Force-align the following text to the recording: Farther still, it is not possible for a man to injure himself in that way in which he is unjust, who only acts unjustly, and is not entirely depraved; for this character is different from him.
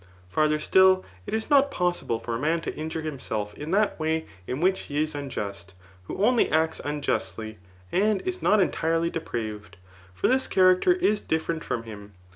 Farther 0.27 0.59
still, 0.59 1.05
it 1.27 1.33
is 1.35 1.51
not 1.51 1.69
possible 1.69 2.17
for 2.17 2.33
a 2.33 2.39
man 2.39 2.59
to 2.61 2.73
injure 2.75 3.03
himself 3.03 3.53
in 3.53 3.69
that 3.69 3.99
way 3.99 4.25
in 4.47 4.59
which 4.59 4.79
he 4.89 5.03
is 5.03 5.13
unjust, 5.13 5.75
who 6.05 6.17
only 6.25 6.49
acts 6.49 6.81
unjustly, 6.83 7.59
and 7.91 8.19
is 8.23 8.41
not 8.41 8.59
entirely 8.59 9.11
depraved; 9.11 9.77
for 10.15 10.27
this 10.27 10.47
character 10.47 10.93
is 10.93 11.21
different 11.21 11.63
from 11.63 11.83
him. 11.83 12.13